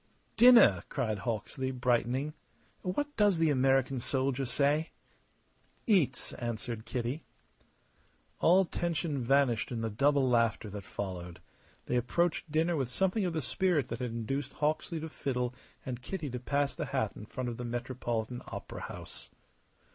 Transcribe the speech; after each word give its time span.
"Dinner!" 0.35 0.83
cried 0.89 1.19
Hawksley, 1.19 1.69
brightening. 1.69 2.33
"What 2.81 3.15
does 3.17 3.37
the 3.37 3.51
American 3.51 3.99
soldier 3.99 4.45
say?" 4.47 4.89
"Eats!" 5.85 6.33
answered 6.39 6.87
Kitty. 6.87 7.23
All 8.39 8.65
tension 8.65 9.21
vanished 9.23 9.71
in 9.71 9.81
the 9.81 9.91
double 9.91 10.27
laughter 10.27 10.71
that 10.71 10.85
followed. 10.85 11.39
They 11.85 11.97
approached 11.97 12.51
dinner 12.51 12.75
with 12.75 12.89
something 12.89 13.25
of 13.25 13.33
the 13.33 13.43
spirit 13.43 13.89
that 13.89 13.99
had 13.99 14.09
induced 14.09 14.53
Hawksley 14.53 14.99
to 15.01 15.07
fiddle 15.09 15.53
and 15.85 16.01
Kitty 16.01 16.31
to 16.31 16.39
pass 16.39 16.73
the 16.73 16.85
hat 16.87 17.11
in 17.15 17.27
front 17.27 17.49
of 17.49 17.57
the 17.57 17.63
Metropolitan 17.63 18.41
Opera 18.47 18.81
House. 18.81 19.29